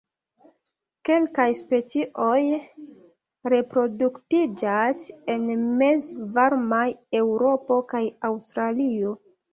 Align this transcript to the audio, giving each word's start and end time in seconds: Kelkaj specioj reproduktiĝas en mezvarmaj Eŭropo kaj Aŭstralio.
Kelkaj 1.07 1.43
specioj 1.59 2.39
reproduktiĝas 3.55 5.05
en 5.35 5.45
mezvarmaj 5.83 6.83
Eŭropo 7.21 7.81
kaj 7.93 8.03
Aŭstralio. 8.33 9.17